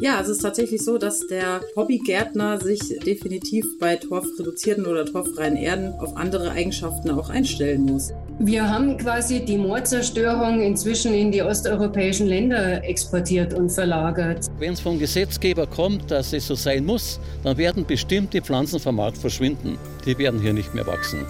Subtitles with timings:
[0.00, 5.92] Ja, es ist tatsächlich so, dass der Hobbygärtner sich definitiv bei torfreduzierten oder torffreien Erden
[5.98, 8.12] auf andere Eigenschaften auch einstellen muss.
[8.38, 14.46] Wir haben quasi die Moorzerstörung inzwischen in die osteuropäischen Länder exportiert und verlagert.
[14.60, 18.94] Wenn es vom Gesetzgeber kommt, dass es so sein muss, dann werden bestimmte Pflanzen vom
[18.94, 19.76] Markt verschwinden.
[20.06, 21.26] Die werden hier nicht mehr wachsen.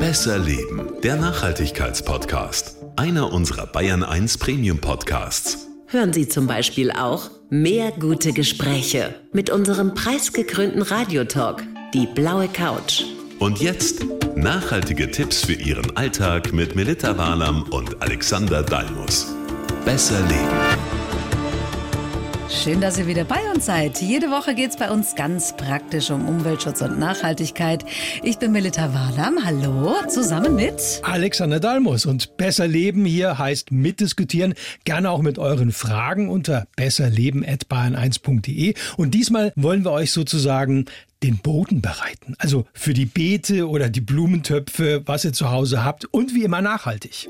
[0.00, 2.77] Besser Leben, der Nachhaltigkeitspodcast.
[2.98, 5.68] Einer unserer Bayern 1 Premium Podcasts.
[5.86, 11.62] Hören Sie zum Beispiel auch mehr gute Gespräche mit unserem preisgekrönten Radiotalk,
[11.94, 13.04] die blaue Couch.
[13.38, 14.04] Und jetzt
[14.34, 19.32] nachhaltige Tipps für Ihren Alltag mit Melita Walam und Alexander Dalmus.
[19.84, 20.87] Besser leben.
[22.50, 24.00] Schön, dass ihr wieder bei uns seid.
[24.00, 27.84] Jede Woche geht es bei uns ganz praktisch um Umweltschutz und Nachhaltigkeit.
[28.22, 29.44] Ich bin Melita Walam.
[29.44, 32.06] Hallo, zusammen mit Alexander Dalmus.
[32.06, 34.54] Und Besser Leben hier heißt mitdiskutieren.
[34.84, 38.72] Gerne auch mit euren Fragen unter besserleben.bayern1.de.
[38.96, 40.86] Und diesmal wollen wir euch sozusagen
[41.22, 42.34] den Boden bereiten.
[42.38, 46.06] Also für die Beete oder die Blumentöpfe, was ihr zu Hause habt.
[46.06, 47.28] Und wie immer nachhaltig.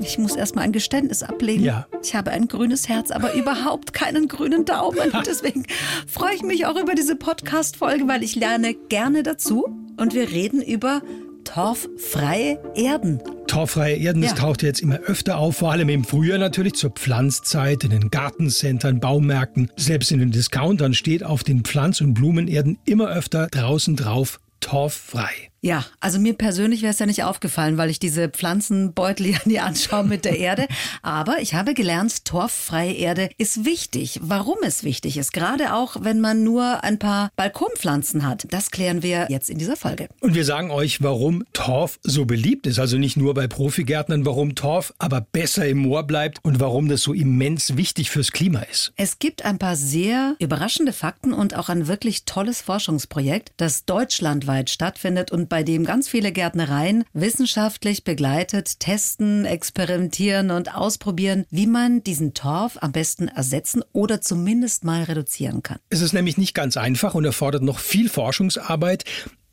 [0.00, 1.64] Ich muss erstmal ein Geständnis ablegen.
[1.64, 1.86] Ja.
[2.02, 5.10] Ich habe ein grünes Herz, aber überhaupt keinen grünen Daumen.
[5.12, 5.64] Und deswegen
[6.06, 9.66] freue ich mich auch über diese Podcast-Folge, weil ich lerne gerne dazu.
[9.96, 11.02] Und wir reden über
[11.44, 13.20] torffreie Erden.
[13.46, 14.36] Torffreie Erden, das Ja.
[14.38, 18.98] taucht jetzt immer öfter auf, vor allem im Frühjahr natürlich zur Pflanzzeit, in den Gartencentern,
[18.98, 24.40] Baumärkten, selbst in den Discountern steht auf den Pflanz- und Blumenerden immer öfter draußen drauf
[24.60, 25.50] torffrei.
[25.64, 29.60] Ja, also mir persönlich wäre es ja nicht aufgefallen, weil ich diese Pflanzenbeutel ja nie
[29.60, 30.66] anschaue mit der Erde.
[31.00, 34.20] Aber ich habe gelernt, torffreie Erde ist wichtig.
[34.22, 39.02] Warum es wichtig ist, gerade auch wenn man nur ein paar Balkonpflanzen hat, das klären
[39.02, 40.08] wir jetzt in dieser Folge.
[40.20, 42.78] Und wir sagen euch, warum Torf so beliebt ist.
[42.78, 47.00] Also nicht nur bei Profigärtnern, warum Torf aber besser im Moor bleibt und warum das
[47.00, 48.92] so immens wichtig fürs Klima ist.
[48.96, 54.68] Es gibt ein paar sehr überraschende Fakten und auch ein wirklich tolles Forschungsprojekt, das deutschlandweit
[54.68, 62.02] stattfindet und bei dem ganz viele Gärtnereien wissenschaftlich begleitet testen, experimentieren und ausprobieren, wie man
[62.02, 65.78] diesen Torf am besten ersetzen oder zumindest mal reduzieren kann.
[65.90, 69.04] Es ist nämlich nicht ganz einfach und erfordert noch viel Forschungsarbeit,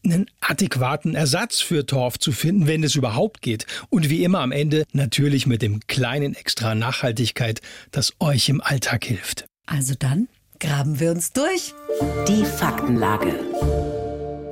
[0.03, 3.67] einen adäquaten Ersatz für Torf zu finden, wenn es überhaupt geht.
[3.91, 9.05] Und wie immer am Ende natürlich mit dem kleinen Extra Nachhaltigkeit, das euch im Alltag
[9.05, 9.45] hilft.
[9.67, 10.29] Also dann
[10.59, 11.75] graben wir uns durch.
[12.27, 13.35] Die Faktenlage.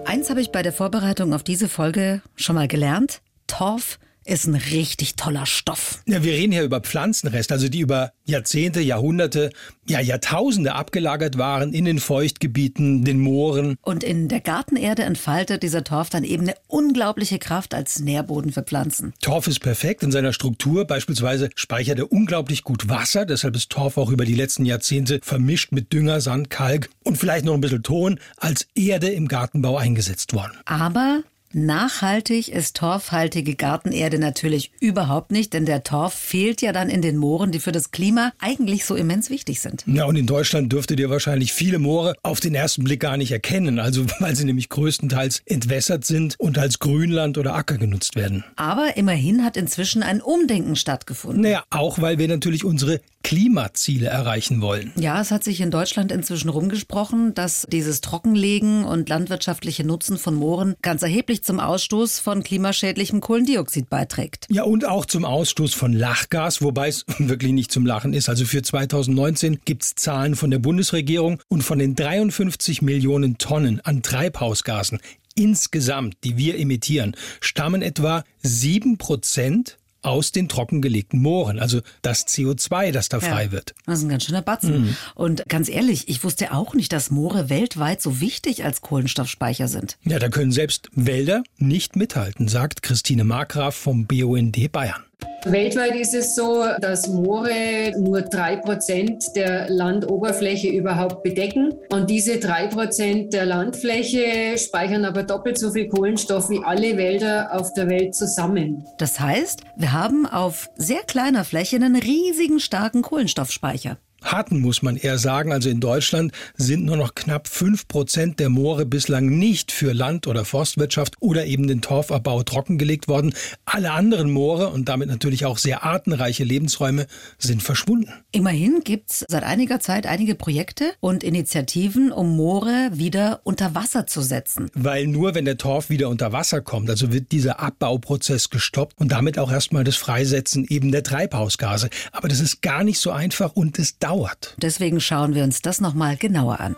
[0.10, 3.22] Eins habe ich bei der Vorbereitung auf diese Folge schon mal gelernt.
[3.46, 4.00] Torf
[4.30, 6.02] ist ein richtig toller Stoff.
[6.06, 9.50] Ja, wir reden hier über Pflanzenreste, also die über Jahrzehnte, Jahrhunderte,
[9.88, 13.76] ja Jahrtausende abgelagert waren in den Feuchtgebieten, den Mooren.
[13.82, 18.62] Und in der Gartenerde entfaltet dieser Torf dann eben eine unglaubliche Kraft als Nährboden für
[18.64, 19.14] Pflanzen.
[19.22, 20.86] Torf ist perfekt in seiner Struktur.
[20.86, 23.26] Beispielsweise speichert er unglaublich gut Wasser.
[23.26, 27.46] Deshalb ist Torf auch über die letzten Jahrzehnte vermischt mit Dünger, Sand, Kalk und vielleicht
[27.46, 30.58] noch ein bisschen Ton als Erde im Gartenbau eingesetzt worden.
[30.66, 31.24] Aber
[31.54, 37.18] nachhaltig ist torfhaltige Gartenerde natürlich überhaupt nicht, denn der Torf fehlt ja dann in den
[37.18, 39.84] Mooren, die für das Klima eigentlich so immens wichtig sind.
[39.88, 43.32] Ja, und in Deutschland dürftet ihr wahrscheinlich viele Moore auf den ersten Blick gar nicht
[43.32, 43.80] erkennen.
[43.80, 48.44] Also, weil sie nämlich größtenteils entwässert sind und als Grünland oder Acker genutzt werden.
[48.56, 51.42] Aber immerhin hat inzwischen ein Umdenken stattgefunden.
[51.42, 54.92] Naja, auch weil wir natürlich unsere Klimaziele erreichen wollen.
[54.96, 60.36] Ja, es hat sich in Deutschland inzwischen rumgesprochen, dass dieses Trockenlegen und landwirtschaftliche Nutzen von
[60.36, 64.48] Mooren ganz erheblich zum Ausstoß von klimaschädlichem Kohlendioxid beiträgt.
[64.50, 68.30] Ja, und auch zum Ausstoß von Lachgas, wobei es wirklich nicht zum Lachen ist.
[68.30, 74.02] Also für 2019 gibt's Zahlen von der Bundesregierung und von den 53 Millionen Tonnen an
[74.02, 75.00] Treibhausgasen
[75.36, 79.78] insgesamt, die wir emittieren, stammen etwa sieben Prozent
[80.10, 83.74] aus den trockengelegten Mooren, also das CO2, das da frei wird.
[83.86, 84.98] Das ist ein ganz schöner Batzen.
[85.16, 89.98] Und ganz ehrlich, ich wusste auch nicht, dass Moore weltweit so wichtig als Kohlenstoffspeicher sind.
[90.04, 95.04] Ja, da können selbst Wälder nicht mithalten, sagt Christine Markgraf vom BUND Bayern.
[95.46, 101.74] Weltweit ist es so, dass Moore nur drei Prozent der Landoberfläche überhaupt bedecken.
[101.90, 107.54] Und diese drei Prozent der Landfläche speichern aber doppelt so viel Kohlenstoff wie alle Wälder
[107.54, 108.86] auf der Welt zusammen.
[108.98, 113.98] Das heißt, wir haben auf sehr kleiner Fläche einen riesigen starken Kohlenstoffspeicher.
[114.24, 115.52] Hatten, muss man eher sagen.
[115.52, 120.28] Also in Deutschland sind nur noch knapp fünf Prozent der Moore bislang nicht für Land-
[120.28, 123.34] oder Forstwirtschaft oder eben den Torfabbau trockengelegt worden.
[123.66, 127.08] Alle anderen Moore und damit natürlich auch sehr artenreiche Lebensräume
[127.38, 128.12] sind verschwunden.
[128.32, 134.22] Immerhin gibt's seit einiger Zeit einige Projekte und Initiativen, um Moore wieder unter Wasser zu
[134.22, 134.70] setzen.
[134.74, 139.12] Weil nur wenn der Torf wieder unter Wasser kommt, also wird dieser Abbauprozess gestoppt und
[139.12, 141.90] damit auch erstmal das Freisetzen eben der Treibhausgase.
[142.12, 144.56] Aber das ist gar nicht so einfach und es dauert.
[144.58, 146.76] Deswegen schauen wir uns das nochmal genauer an.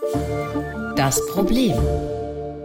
[0.97, 1.73] Das Problem.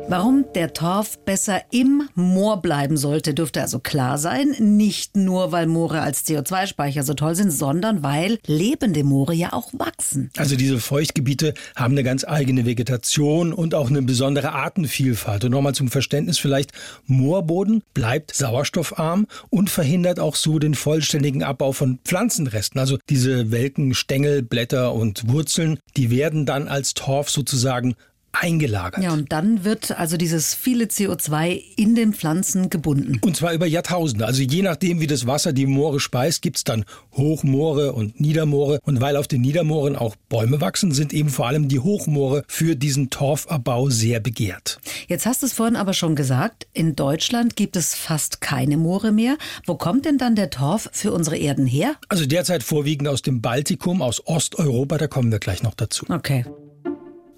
[0.08, 4.55] Warum der Torf besser im Moor bleiben sollte, dürfte also klar sein.
[4.61, 9.73] Nicht nur, weil Moore als CO2-Speicher so toll sind, sondern weil lebende Moore ja auch
[9.73, 10.31] wachsen.
[10.37, 15.44] Also diese Feuchtgebiete haben eine ganz eigene Vegetation und auch eine besondere Artenvielfalt.
[15.44, 16.70] Und nochmal zum Verständnis vielleicht,
[17.06, 22.79] Moorboden bleibt sauerstoffarm und verhindert auch so den vollständigen Abbau von Pflanzenresten.
[22.79, 27.97] Also diese welken Stängel, Blätter und Wurzeln, die werden dann als Torf sozusagen
[28.41, 29.03] eingelagert.
[29.03, 33.19] Ja, und dann wird also dieses viele CO2 in den Pflanzen gebunden.
[33.23, 34.27] Und zwar über Jahrtausende.
[34.27, 38.81] Also je nachdem, wie das Wasser die Moore speist, gibt's dann Hochmoore und Niedermoore.
[38.83, 42.77] Und weil auf den Niedermooren auch Bäume wachsen, sind eben vor allem die Hochmoore für
[42.77, 44.79] diesen Torfabbau sehr begehrt.
[45.09, 49.12] Jetzt hast du es vorhin aber schon gesagt, in Deutschland gibt es fast keine Moore
[49.12, 49.37] mehr.
[49.65, 51.97] Wo kommt denn dann der Torf für unsere Erden her?
[52.09, 56.06] Also derzeit vorwiegend aus dem Baltikum, aus Osteuropa, da kommen wir gleich noch dazu.
[56.09, 56.44] Okay.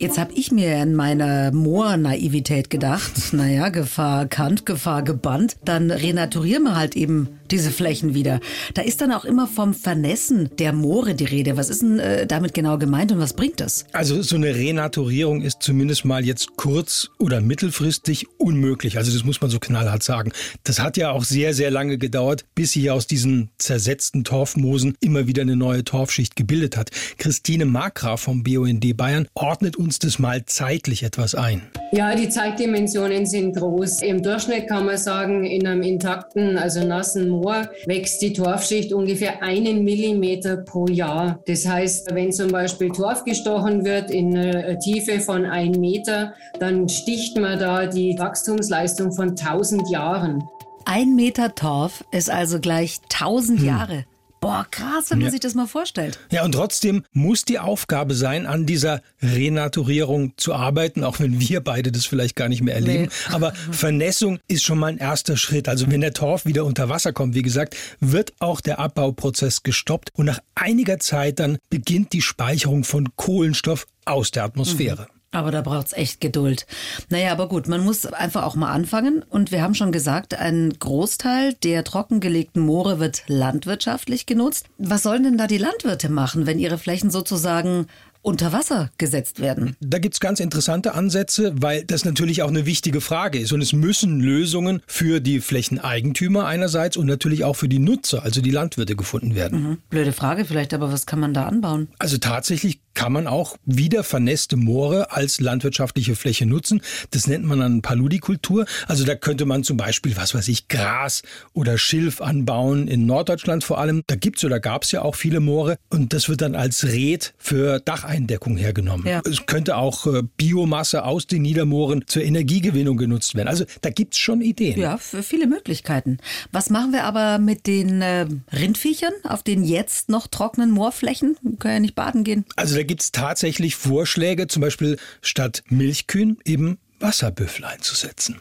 [0.01, 6.63] Jetzt habe ich mir in meiner Moor-Naivität gedacht, naja, Gefahr erkannt, Gefahr gebannt, dann renaturieren
[6.63, 8.41] wir halt eben diese Flächen wieder.
[8.75, 11.57] Da ist dann auch immer vom Vernässen der Moore die Rede.
[11.57, 13.85] Was ist denn äh, damit genau gemeint und was bringt das?
[13.93, 18.99] Also so eine Renaturierung ist zumindest mal jetzt kurz- oder mittelfristig unmöglich.
[18.99, 20.33] Also das muss man so knallhart sagen.
[20.65, 25.27] Das hat ja auch sehr, sehr lange gedauert, bis sich aus diesen zersetzten Torfmoosen immer
[25.27, 26.91] wieder eine neue Torfschicht gebildet hat.
[27.19, 31.63] Christine Markgraf vom BUND Bayern ordnet uns das mal zeitlich etwas ein.
[31.93, 34.03] Ja, die Zeitdimensionen sind groß.
[34.03, 39.43] Im Durchschnitt kann man sagen, in einem intakten, also nassen Moor wächst die Torfschicht ungefähr
[39.43, 41.41] einen Millimeter pro Jahr.
[41.47, 46.89] Das heißt, wenn zum Beispiel Torf gestochen wird in einer Tiefe von einem Meter, dann
[46.89, 50.45] sticht man da die Wachstumsleistung von 1000 Jahren.
[50.85, 54.05] Ein Meter Torf ist also gleich 1000 Jahre.
[54.41, 55.31] Boah, krass, wenn man Ja.
[55.33, 56.19] sich das mal vorstellt.
[56.31, 61.61] Ja, und trotzdem muss die Aufgabe sein, an dieser Renaturierung zu arbeiten, auch wenn wir
[61.61, 63.05] beide das vielleicht gar nicht mehr erleben.
[63.05, 63.35] Nee.
[63.35, 65.69] Aber Vernässung ist schon mal ein erster Schritt.
[65.69, 70.11] Also wenn der Torf wieder unter Wasser kommt, wie gesagt, wird auch der Abbauprozess gestoppt
[70.15, 75.09] und nach einiger Zeit dann beginnt die Speicherung von Kohlenstoff aus der Atmosphäre.
[75.31, 76.67] Aber da braucht's echt Geduld.
[77.11, 79.23] Naja, aber gut, man muss einfach auch mal anfangen.
[79.29, 84.67] Und wir haben schon gesagt, ein Großteil der trockengelegten Moore wird landwirtschaftlich genutzt.
[84.79, 87.89] Was sollen denn da die Landwirte machen, wenn ihre Flächen sozusagen
[88.23, 89.77] unter Wasser gesetzt werden?
[89.81, 93.53] Da gibt's ganz interessante Ansätze, weil das natürlich auch eine wichtige Frage ist.
[93.53, 98.41] Und es müssen Lösungen für die Flächeneigentümer einerseits und natürlich auch für die Nutzer, also
[98.41, 99.65] die Landwirte, gefunden werden.
[99.65, 101.89] Hm, Blöde Frage vielleicht, aber was kann man da anbauen?
[101.99, 106.83] Also tatsächlich kann man auch wieder vernässte Moore als landwirtschaftliche Fläche nutzen.
[107.13, 108.67] Das nennt man dann Paludikultur.
[108.89, 111.23] Also da könnte man zum Beispiel, was weiß ich, Gras
[111.53, 114.03] oder Schilf anbauen, in Norddeutschland vor allem.
[114.09, 117.79] Da gibt's oder gab's ja auch viele Moore und das wird dann als Red für
[117.79, 119.07] Dacheindeckung hergenommen.
[119.07, 119.23] Ja.
[119.25, 123.47] Es könnte auch äh, Biomasse aus den Niedermooren zur Energiegewinnung genutzt werden.
[123.47, 124.77] Also da gibt's schon Ideen.
[124.77, 126.19] Ja, für viele Möglichkeiten.
[126.51, 131.37] Was machen wir aber mit den äh, Rindviechern auf den jetzt noch trockenen Moorflächen?
[131.43, 132.45] Wir können ja nicht baden gehen.
[132.57, 138.41] Also da gibt's tatsächlich Vorschläge, zum Beispiel statt Milchkühen eben Wasserbüffel einzusetzen.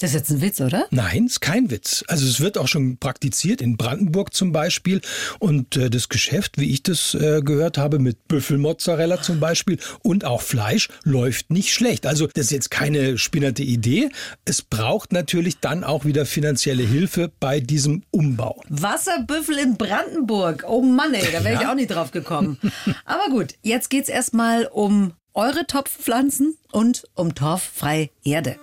[0.00, 0.86] Das ist jetzt ein Witz, oder?
[0.90, 2.02] Nein, ist kein Witz.
[2.08, 5.02] Also es wird auch schon praktiziert in Brandenburg zum Beispiel
[5.38, 10.24] und äh, das Geschäft, wie ich das äh, gehört habe, mit Büffelmozzarella zum Beispiel und
[10.24, 12.06] auch Fleisch läuft nicht schlecht.
[12.06, 14.08] Also das ist jetzt keine spinnerte Idee.
[14.46, 18.62] Es braucht natürlich dann auch wieder finanzielle Hilfe bei diesem Umbau.
[18.70, 20.64] Wasserbüffel in Brandenburg.
[20.66, 22.58] Oh Mann, ey, da wäre ich auch nicht drauf gekommen.
[23.04, 28.56] Aber gut, jetzt geht's erstmal um eure Topfpflanzen und um torffreie Erde.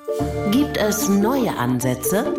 [0.51, 2.33] Gibt es neue Ansätze?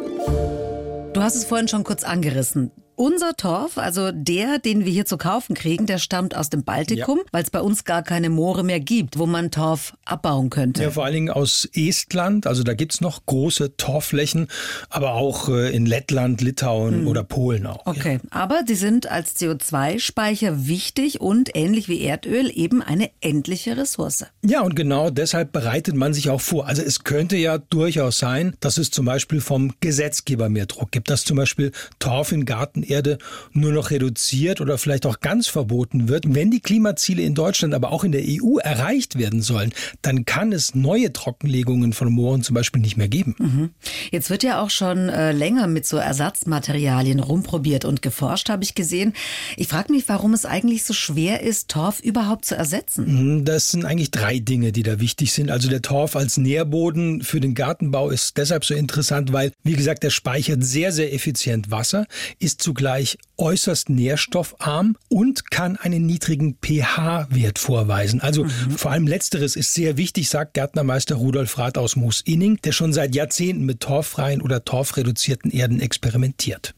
[1.13, 2.71] Du hast es vorhin schon kurz angerissen.
[2.99, 7.21] Unser Torf, also der, den wir hier zu kaufen kriegen, der stammt aus dem Baltikum,
[7.31, 10.83] weil es bei uns gar keine Moore mehr gibt, wo man Torf abbauen könnte.
[10.83, 14.49] Ja, vor allen Dingen aus Estland, also da gibt's noch große Torfflächen,
[14.91, 17.87] aber auch äh, in Lettland, Litauen oder Polen auch.
[17.87, 17.93] ja.
[17.93, 24.27] Okay, aber die sind als CO2-Speicher wichtig und ähnlich wie Erdöl eben eine endliche Ressource.
[24.45, 26.67] Ja, und genau deshalb bereitet man sich auch vor.
[26.67, 31.11] Also es könnte ja durchaus sein, dass es zum Beispiel vom Gesetzgeber mehr Druck gibt,
[31.11, 33.19] dass zum Beispiel Torf in Garten Gartenerde
[33.53, 37.93] nur noch reduziert oder vielleicht auch ganz verboten wird, wenn die Klimaziele in Deutschland, aber
[37.93, 42.55] auch in der EU erreicht werden sollen, dann kann es neue Trockenlegungen von Mooren zum
[42.55, 43.35] Beispiel nicht mehr geben.
[43.39, 43.71] Mhm.
[44.11, 48.75] Jetzt wird ja auch schon äh, länger mit so Ersatzmaterialien rumprobiert und geforscht, habe ich
[48.75, 49.13] gesehen.
[49.57, 53.39] Ich frage mich, warum es eigentlich so schwer ist, Torf überhaupt zu ersetzen.
[53.39, 55.51] Mhm, das sind eigentlich drei Dinge, die da wichtig sind.
[55.51, 60.03] Also der Torf als Nährboden für den Gartenbau ist deshalb so interessant, weil, wie gesagt,
[60.03, 62.07] der speichert sehr, sehr effizient Wasser,
[62.39, 68.21] ist zugleich äußerst nährstoffarm und kann einen niedrigen pH-Wert vorweisen.
[68.21, 68.51] Also mhm.
[68.71, 73.17] vor allem letzteres ist sehr wichtig, sagt Gärtnermeister Rudolf Rath aus Moos-Inning, der schon seit
[73.17, 76.77] Jahrzehnten mit torffreien oder torfreduzierten Erden experimentiert.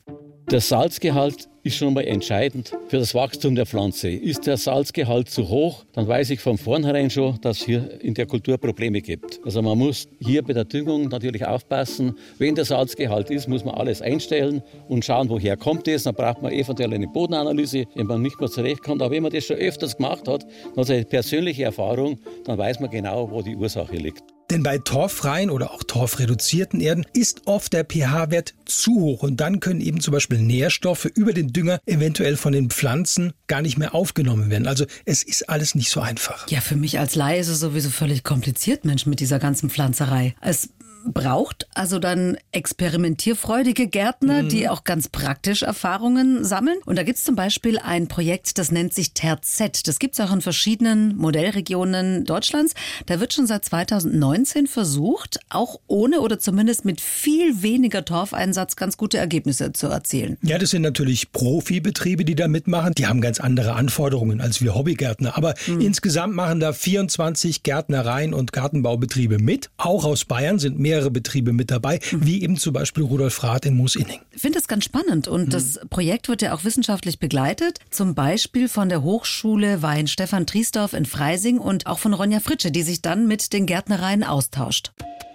[0.51, 4.09] Der Salzgehalt ist schon mal entscheidend für das Wachstum der Pflanze.
[4.09, 8.15] Ist der Salzgehalt zu hoch, dann weiß ich von vornherein schon, dass es hier in
[8.15, 9.41] der Kultur Probleme gibt.
[9.45, 12.15] Also man muss hier bei der Düngung natürlich aufpassen.
[12.39, 16.05] Wenn der Salzgehalt ist, muss man alles einstellen und schauen, woher kommt es.
[16.05, 19.03] Dann braucht man eventuell eine Bodenanalyse, wenn man nicht mehr zurechtkommt.
[19.03, 22.91] Aber wenn man das schon öfters gemacht hat, also eine persönliche Erfahrung, dann weiß man
[22.91, 24.25] genau, wo die Ursache liegt.
[24.51, 29.61] Denn bei torffreien oder auch torfreduzierten Erden ist oft der pH-Wert zu hoch und dann
[29.61, 33.95] können eben zum Beispiel Nährstoffe über den Dünger eventuell von den Pflanzen gar nicht mehr
[33.95, 34.67] aufgenommen werden.
[34.67, 36.49] Also es ist alles nicht so einfach.
[36.49, 40.35] Ja, für mich als Laie ist es sowieso völlig kompliziert, Mensch, mit dieser ganzen Pflanzerei.
[40.41, 40.71] Es
[41.07, 44.49] braucht also dann experimentierfreudige Gärtner, mhm.
[44.49, 46.79] die auch ganz praktisch Erfahrungen sammeln.
[46.85, 49.87] Und da gibt es zum Beispiel ein Projekt, das nennt sich TerZ.
[49.87, 52.75] Das gibt es auch in verschiedenen Modellregionen Deutschlands.
[53.07, 58.97] Da wird schon seit 2019 versucht, auch ohne oder zumindest mit viel weniger Torfeinsatz ganz
[58.97, 60.37] gute Ergebnisse zu erzielen.
[60.43, 62.95] Ja, das sind natürlich Profibetriebe, die da mitmachen.
[62.95, 65.37] Die haben ganz andere Anforderungen als wir Hobbygärtner.
[65.37, 65.81] Aber mhm.
[65.81, 69.71] insgesamt machen da 24 Gärtnereien und Gartenbaubetriebe mit.
[69.77, 72.27] Auch aus Bayern sind mehr mehrere Betriebe mit dabei, mhm.
[72.27, 74.21] wie eben zum Beispiel Rudolf Rath in Moosinning.
[74.33, 75.51] Ich finde das ganz spannend und mhm.
[75.51, 80.93] das Projekt wird ja auch wissenschaftlich begleitet, zum Beispiel von der Hochschule Wein Stefan Triesdorf
[80.93, 84.91] in Freising und auch von Ronja Fritsche, die sich dann mit den Gärtnereien austauscht.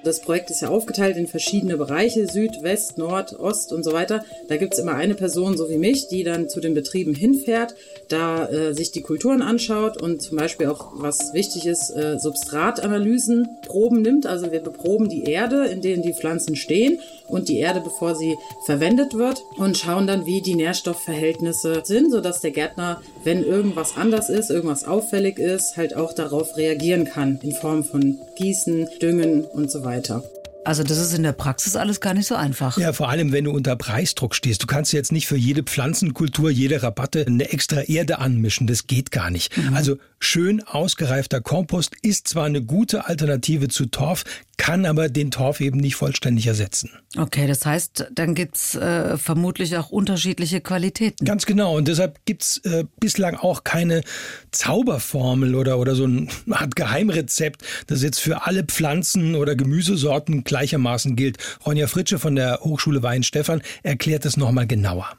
[0.05, 4.23] Das Projekt ist ja aufgeteilt in verschiedene Bereiche, Süd, West, Nord, Ost und so weiter.
[4.47, 7.73] Da gibt es immer eine Person, so wie mich, die dann zu den Betrieben hinfährt,
[8.07, 13.49] da äh, sich die Kulturen anschaut und zum Beispiel auch, was wichtig ist, äh, Substratanalysen,
[13.65, 14.27] Proben nimmt.
[14.27, 18.37] Also wir beproben die Erde, in denen die Pflanzen stehen und die Erde, bevor sie
[18.67, 24.29] verwendet wird und schauen dann, wie die Nährstoffverhältnisse sind, sodass der Gärtner, wenn irgendwas anders
[24.29, 29.71] ist, irgendwas auffällig ist, halt auch darauf reagieren kann in Form von Gießen, Düngen und
[29.71, 30.34] so weiter weiter.
[30.65, 32.77] Also das ist in der Praxis alles gar nicht so einfach.
[32.77, 34.63] Ja, vor allem wenn du unter Preisdruck stehst.
[34.63, 38.67] Du kannst jetzt nicht für jede Pflanzenkultur, jede Rabatte eine extra Erde anmischen.
[38.67, 39.55] Das geht gar nicht.
[39.57, 39.75] Mhm.
[39.75, 44.23] Also schön ausgereifter Kompost ist zwar eine gute Alternative zu Torf,
[44.57, 46.89] kann aber den Torf eben nicht vollständig ersetzen.
[47.17, 51.25] Okay, das heißt, dann gibt's äh, vermutlich auch unterschiedliche Qualitäten.
[51.25, 51.75] Ganz genau.
[51.75, 54.01] Und deshalb gibt's äh, bislang auch keine
[54.51, 61.17] Zauberformel oder, oder so eine Art Geheimrezept, das jetzt für alle Pflanzen oder Gemüsesorten gleichermaßen
[61.17, 61.37] gilt.
[61.65, 65.09] Ronja Fritsche von der Hochschule Weinstefan erklärt es nochmal genauer.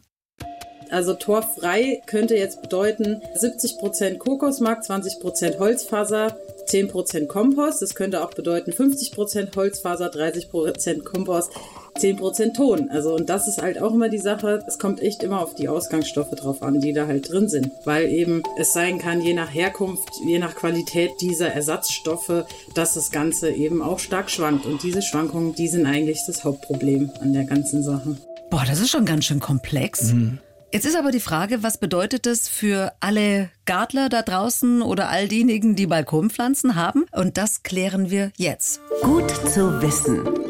[0.90, 6.38] Also torffrei könnte jetzt bedeuten 70% Kokosmark, 20% Holzfaser,
[6.68, 7.82] 10% Kompost.
[7.82, 11.50] Das könnte auch bedeuten 50% Holzfaser, 30% Kompost,
[11.98, 12.90] 10% Ton.
[12.90, 14.62] Also und das ist halt auch immer die Sache.
[14.66, 17.70] Es kommt echt immer auf die Ausgangsstoffe drauf an, die da halt drin sind.
[17.84, 23.10] Weil eben es sein kann, je nach Herkunft, je nach Qualität dieser Ersatzstoffe, dass das
[23.10, 24.66] Ganze eben auch stark schwankt.
[24.66, 28.16] Und diese Schwankungen, die sind eigentlich das Hauptproblem an der ganzen Sache.
[28.50, 30.12] Boah, das ist schon ganz schön komplex.
[30.12, 30.38] Mhm.
[30.72, 35.28] Jetzt ist aber die Frage, was bedeutet das für alle Gartler da draußen oder all
[35.28, 37.06] diejenigen, die Balkonpflanzen haben?
[37.12, 38.80] Und das klären wir jetzt.
[39.02, 40.45] Gut zu wissen.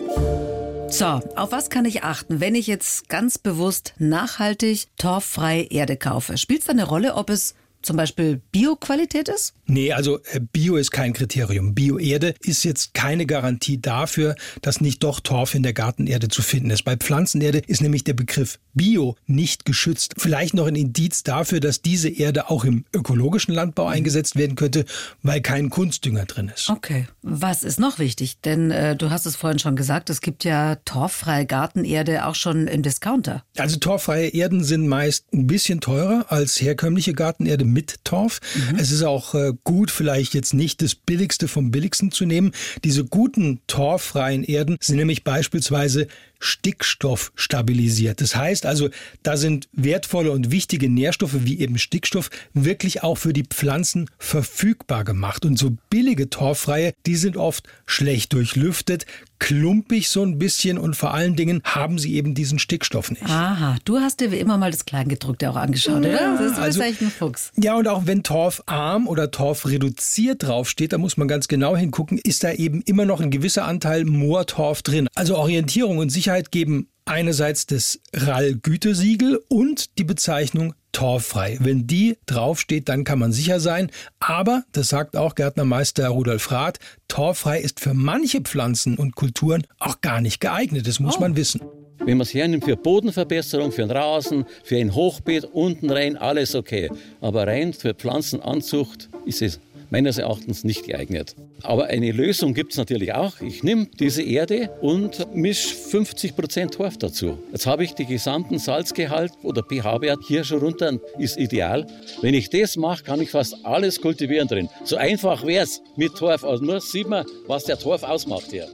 [0.89, 6.39] So, auf was kann ich achten, wenn ich jetzt ganz bewusst nachhaltig torffrei Erde kaufe?
[6.39, 7.55] Spielt es eine Rolle, ob es
[7.87, 9.55] zum Beispiel Bioqualität ist?
[9.67, 11.75] Nee, also äh, Bio ist kein Kriterium.
[11.75, 16.71] Bioerde ist jetzt keine Garantie dafür, dass nicht doch Torf in der Gartenerde zu finden
[16.71, 16.85] ist.
[16.85, 20.15] Bei Pflanzenerde ist nämlich der Begriff Bio nicht geschützt.
[20.19, 24.85] Vielleicht noch ein Indiz dafür, dass diese Erde auch im ökologischen Landbau eingesetzt werden könnte,
[25.23, 26.69] weil kein Kunstdünger drin ist.
[26.69, 27.07] Okay.
[27.23, 28.41] Was ist noch wichtig?
[28.41, 32.67] Denn äh, du hast es vorhin schon gesagt, es gibt ja torffreie Gartenerde auch schon
[32.67, 33.45] im Discounter.
[33.57, 38.41] Also torffreie Erden sind meist ein bisschen teurer als herkömmliche Gartenerde mit Torf.
[38.55, 38.79] Mhm.
[38.79, 42.53] Es ist auch äh, gut, vielleicht jetzt nicht das Billigste vom Billigsten zu nehmen.
[42.85, 48.21] Diese guten torffreien Erden sind nämlich beispielsweise Stickstoff stabilisiert.
[48.21, 48.89] Das heißt also,
[49.23, 55.05] da sind wertvolle und wichtige Nährstoffe wie eben Stickstoff wirklich auch für die Pflanzen verfügbar
[55.05, 55.45] gemacht.
[55.45, 59.07] Und so billige torffreie, die sind oft schlecht durchlüftet,
[59.39, 63.25] klumpig so ein bisschen und vor allen Dingen haben sie eben diesen Stickstoff nicht.
[63.25, 66.39] Aha, du hast dir wie immer mal das Kleingedruckte auch angeschaut, ja, oder?
[66.39, 67.53] Das ist also, echt ein Fuchs.
[67.57, 72.45] Ja, und auch wenn torfarm oder torfreduziert draufsteht, da muss man ganz genau hingucken, ist
[72.45, 75.09] da eben immer noch ein gewisser Anteil Moortorf drin.
[75.15, 81.59] Also Orientierung und Sicherheit geben einerseits das RAL-Gütesiegel und die Bezeichnung torffrei.
[81.61, 83.91] Wenn die draufsteht, dann kann man sicher sein.
[84.19, 86.79] Aber, das sagt auch Gärtnermeister Rudolf Rath,
[87.09, 90.87] torffrei ist für manche Pflanzen und Kulturen auch gar nicht geeignet.
[90.87, 91.21] Das muss oh.
[91.21, 91.61] man wissen.
[91.99, 96.55] Wenn man es hernimmt für Bodenverbesserung, für den Rasen, für ein Hochbeet, unten rein, alles
[96.55, 96.91] okay.
[97.21, 101.35] Aber rein für Pflanzenanzucht ist es meines Erachtens nicht geeignet.
[101.63, 103.41] Aber eine Lösung gibt es natürlich auch.
[103.41, 107.39] Ich nehme diese Erde und mische 50 Prozent Torf dazu.
[107.53, 111.87] Jetzt habe ich den gesamten Salzgehalt oder pH-Wert hier schon runter, ist ideal.
[112.21, 114.69] Wenn ich das mache, kann ich fast alles kultivieren drin.
[114.85, 116.45] So einfach wäre es mit Torf.
[116.45, 118.69] Also nur sieht man, was der Torf ausmacht hier.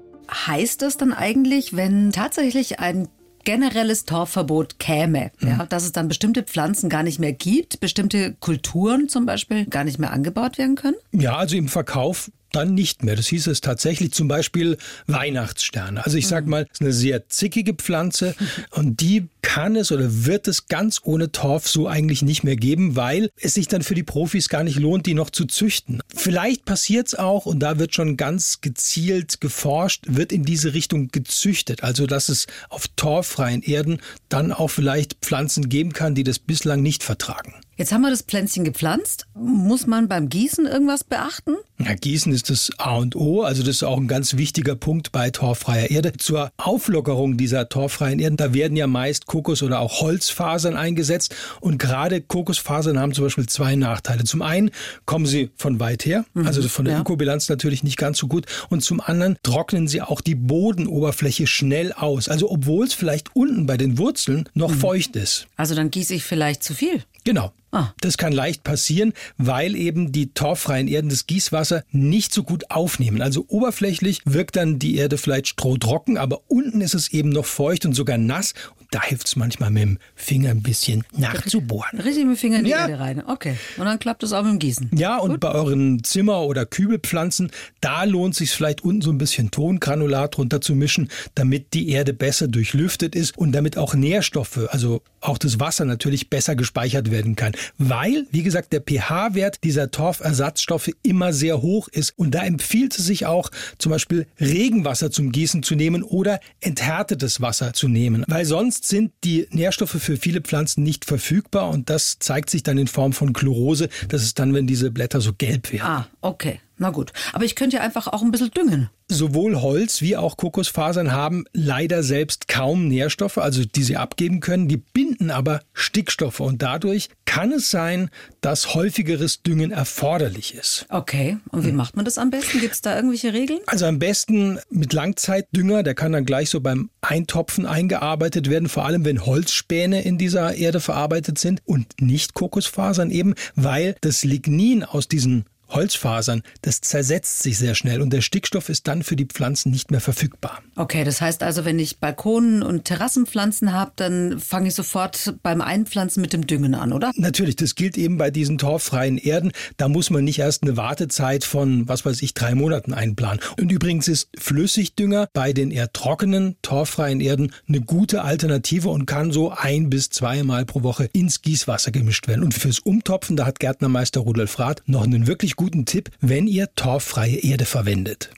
[0.47, 3.09] Heißt das dann eigentlich, wenn tatsächlich ein
[3.45, 5.49] generelles Torfverbot käme, mhm.
[5.49, 9.85] ja, dass es dann bestimmte Pflanzen gar nicht mehr gibt, bestimmte Kulturen zum Beispiel gar
[9.85, 10.97] nicht mehr angebaut werden können?
[11.13, 13.17] Ja, also im Verkauf dann nicht mehr.
[13.17, 16.05] Das hieß es tatsächlich zum Beispiel Weihnachtssterne.
[16.05, 16.51] Also ich sag mhm.
[16.51, 18.35] mal, es ist eine sehr zickige Pflanze
[18.71, 22.97] und die kann es oder wird es ganz ohne Torf so eigentlich nicht mehr geben,
[22.97, 26.01] weil es sich dann für die Profis gar nicht lohnt, die noch zu züchten.
[26.15, 31.09] Vielleicht passiert es auch und da wird schon ganz gezielt geforscht, wird in diese Richtung
[31.09, 31.83] gezüchtet.
[31.83, 36.83] Also dass es auf torffreien Erden dann auch vielleicht Pflanzen geben kann, die das bislang
[36.83, 37.55] nicht vertragen.
[37.83, 39.27] Jetzt haben wir das Pflänzchen gepflanzt.
[39.35, 41.57] Muss man beim Gießen irgendwas beachten?
[41.81, 45.11] Ja, Gießen ist das A und O, also das ist auch ein ganz wichtiger Punkt
[45.11, 46.13] bei torffreier Erde.
[46.13, 51.79] Zur Auflockerung dieser torffreien Erden, da werden ja meist Kokos- oder auch Holzfasern eingesetzt und
[51.79, 54.23] gerade Kokosfasern haben zum Beispiel zwei Nachteile.
[54.23, 54.71] Zum einen
[55.05, 57.01] kommen sie von weit her, mhm, also von der ja.
[57.01, 61.93] Ökobilanz natürlich nicht ganz so gut und zum anderen trocknen sie auch die Bodenoberfläche schnell
[61.93, 62.29] aus.
[62.29, 64.79] Also obwohl es vielleicht unten bei den Wurzeln noch mhm.
[64.79, 65.49] feucht ist.
[65.57, 67.03] Also dann gieße ich vielleicht zu viel.
[67.25, 67.53] Genau.
[67.71, 67.93] Ah.
[68.01, 73.23] Das kann leicht passieren, weil eben die torffreien Erden das Gießwasser nicht so gut aufnehmen.
[73.23, 77.87] Also oberflächlich wirkt dann die Erde vielleicht strohtrocken, aber unten ist es eben noch feucht
[77.87, 78.53] und sogar nass.
[78.93, 82.01] Und da hilft es manchmal mit dem Finger ein bisschen nachzubohren.
[82.05, 82.81] Richtig mit dem Finger in die ja.
[82.81, 83.23] Erde rein.
[83.27, 83.57] Okay.
[83.79, 84.91] Und dann klappt es auch mit dem Gießen.
[84.95, 85.41] Ja, und gut.
[85.41, 90.37] bei euren Zimmer- oder Kübelpflanzen, da lohnt es sich vielleicht unten so ein bisschen Tongranulat
[90.37, 95.39] drunter zu mischen, damit die Erde besser durchlüftet ist und damit auch Nährstoffe, also auch
[95.39, 101.33] das Wasser natürlich besser gespeichert werden kann weil, wie gesagt, der pH-Wert dieser Torfersatzstoffe immer
[101.33, 102.15] sehr hoch ist.
[102.17, 107.41] Und da empfiehlt es sich auch, zum Beispiel Regenwasser zum Gießen zu nehmen oder enthärtetes
[107.41, 112.19] Wasser zu nehmen, weil sonst sind die Nährstoffe für viele Pflanzen nicht verfügbar und das
[112.19, 113.89] zeigt sich dann in Form von Chlorose.
[114.09, 115.87] Das ist dann, wenn diese Blätter so gelb werden.
[115.87, 116.61] Ah, okay.
[116.83, 117.13] Na gut.
[117.33, 118.91] Aber ich könnte ja einfach auch ein bisschen düngen.
[119.07, 124.67] Sowohl Holz wie auch Kokosfasern haben leider selbst kaum Nährstoffe, also die sie abgeben können.
[124.67, 130.87] Die binden aber Stickstoffe und dadurch kann es sein, dass häufigeres Düngen erforderlich ist.
[130.89, 131.37] Okay.
[131.51, 131.77] Und wie hm.
[131.77, 132.59] macht man das am besten?
[132.59, 133.61] Gibt es da irgendwelche Regeln?
[133.67, 135.85] Also am besten mit Langzeitdünger.
[135.85, 140.57] Der kann dann gleich so beim Eintopfen eingearbeitet werden, vor allem wenn Holzspäne in dieser
[140.57, 147.43] Erde verarbeitet sind und nicht Kokosfasern eben, weil das Lignin aus diesen Holzfasern, das zersetzt
[147.43, 150.63] sich sehr schnell und der Stickstoff ist dann für die Pflanzen nicht mehr verfügbar.
[150.77, 155.61] Okay, das heißt also, wenn ich Balkonen und Terrassenpflanzen habe, dann fange ich sofort beim
[155.61, 157.13] Einpflanzen mit dem Düngen an, oder?
[157.17, 159.53] Natürlich, das gilt eben bei diesen torffreien Erden.
[159.77, 163.41] Da muss man nicht erst eine Wartezeit von, was weiß ich, drei Monaten einplanen.
[163.59, 169.33] Und übrigens ist Flüssigdünger bei den eher trockenen, torffreien Erden eine gute Alternative und kann
[169.33, 172.43] so ein bis zweimal pro Woche ins Gießwasser gemischt werden.
[172.43, 176.75] Und fürs Umtopfen, da hat Gärtnermeister Rudolf Rath noch einen wirklich guten Tipp, wenn ihr
[176.75, 178.31] torffreie Erde verwendet.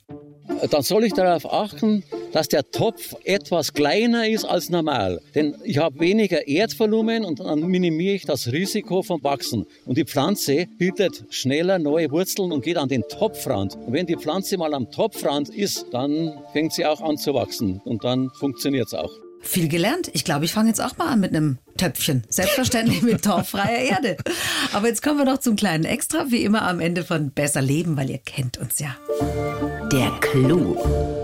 [0.70, 5.22] Dann soll ich darauf achten, dass der Topf etwas kleiner ist als normal.
[5.34, 9.64] Denn ich habe weniger Erdvolumen und dann minimiere ich das Risiko vom Wachsen.
[9.86, 13.74] Und die Pflanze bildet schneller neue Wurzeln und geht an den Topfrand.
[13.76, 17.80] Und wenn die Pflanze mal am Topfrand ist, dann fängt sie auch an zu wachsen
[17.86, 19.12] und dann funktioniert es auch.
[19.44, 20.10] Viel gelernt.
[20.14, 22.24] Ich glaube, ich fange jetzt auch mal an mit einem Töpfchen.
[22.28, 24.16] Selbstverständlich mit torffreier Erde.
[24.72, 27.96] Aber jetzt kommen wir noch zum kleinen Extra, wie immer am Ende von Besser Leben,
[27.96, 28.96] weil ihr kennt uns ja.
[29.92, 31.23] Der Clou.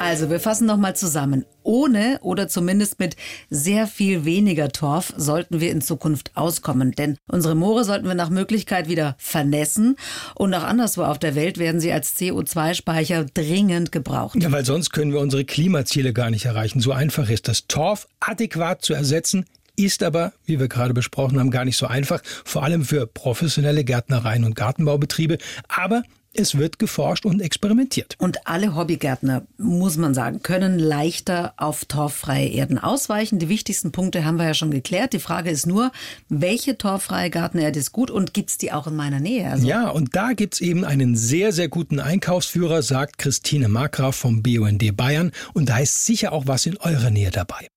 [0.00, 1.44] Also, wir fassen nochmal zusammen.
[1.64, 3.16] Ohne oder zumindest mit
[3.50, 6.92] sehr viel weniger Torf sollten wir in Zukunft auskommen.
[6.92, 9.96] Denn unsere Moore sollten wir nach Möglichkeit wieder vernässen.
[10.36, 14.40] Und auch anderswo auf der Welt werden sie als CO2-Speicher dringend gebraucht.
[14.40, 16.80] Ja, weil sonst können wir unsere Klimaziele gar nicht erreichen.
[16.80, 17.66] So einfach ist das.
[17.66, 22.22] Torf adäquat zu ersetzen, ist aber, wie wir gerade besprochen haben, gar nicht so einfach,
[22.44, 25.38] vor allem für professionelle Gärtnereien und Gartenbaubetriebe.
[25.68, 26.02] Aber
[26.34, 28.14] es wird geforscht und experimentiert.
[28.18, 33.38] Und alle Hobbygärtner, muss man sagen, können leichter auf torffreie Erden ausweichen.
[33.38, 35.12] Die wichtigsten Punkte haben wir ja schon geklärt.
[35.12, 35.90] Die Frage ist nur,
[36.28, 39.50] welche torffreie Gartenerde ist gut und gibt es die auch in meiner Nähe?
[39.50, 44.16] Also ja, und da gibt es eben einen sehr, sehr guten Einkaufsführer, sagt Christine Markgraf
[44.16, 45.32] vom BUND Bayern.
[45.54, 47.68] Und da ist sicher auch was in eurer Nähe dabei.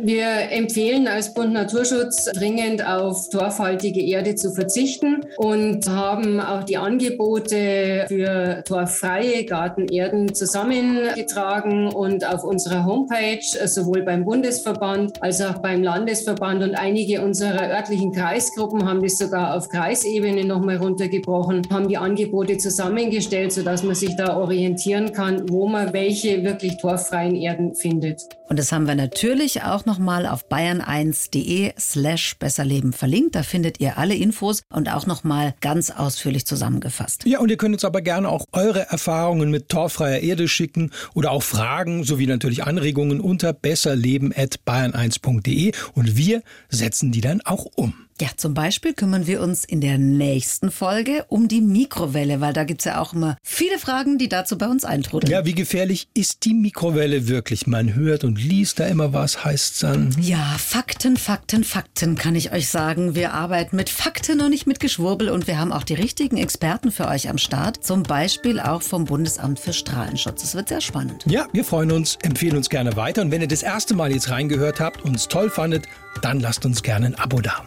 [0.00, 6.78] Wir empfehlen als Bund Naturschutz dringend auf torfhaltige Erde zu verzichten und haben auch die
[6.78, 15.82] Angebote für torffreie Gartenerden zusammengetragen und auf unserer Homepage sowohl beim Bundesverband als auch beim
[15.82, 21.98] Landesverband und einige unserer örtlichen Kreisgruppen haben das sogar auf Kreisebene nochmal runtergebrochen, haben die
[21.98, 28.28] Angebote zusammengestellt, sodass man sich da orientieren kann, wo man welche wirklich torffreien Erden findet.
[28.48, 33.34] Und das haben wir natürlich auch noch mal auf bayern1.de slash besserleben verlinkt.
[33.34, 37.24] Da findet ihr alle Infos und auch noch mal ganz ausführlich zusammengefasst.
[37.24, 41.30] Ja, und ihr könnt uns aber gerne auch eure Erfahrungen mit torfreier Erde schicken oder
[41.30, 47.94] auch Fragen sowie natürlich Anregungen unter besserleben.bayern1.de und wir setzen die dann auch um.
[48.22, 52.62] Ja, zum Beispiel kümmern wir uns in der nächsten Folge um die Mikrowelle, weil da
[52.62, 55.28] gibt es ja auch immer viele Fragen, die dazu bei uns eintrudeln.
[55.28, 57.66] Ja, wie gefährlich ist die Mikrowelle wirklich?
[57.66, 60.14] Man hört und liest da immer was, heißt's dann.
[60.20, 63.16] Ja, Fakten, Fakten, Fakten kann ich euch sagen.
[63.16, 66.92] Wir arbeiten mit Fakten und nicht mit Geschwurbel und wir haben auch die richtigen Experten
[66.92, 67.84] für euch am Start.
[67.84, 70.44] Zum Beispiel auch vom Bundesamt für Strahlenschutz.
[70.44, 71.24] Es wird sehr spannend.
[71.26, 74.30] Ja, wir freuen uns, empfehlen uns gerne weiter und wenn ihr das erste Mal jetzt
[74.30, 75.88] reingehört habt und es toll fandet,
[76.20, 77.66] dann lasst uns gerne ein Abo da.